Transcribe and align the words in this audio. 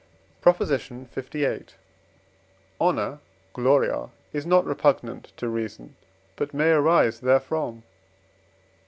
PROP. 0.41 0.57
LVIII. 0.61 1.65
Honour 2.81 3.19
(gloria) 3.53 4.09
is 4.33 4.47
not 4.47 4.65
repugnant 4.65 5.25
to 5.37 5.47
reason, 5.47 5.95
but 6.35 6.55
may 6.55 6.71
arise 6.71 7.19
therefrom. 7.19 7.83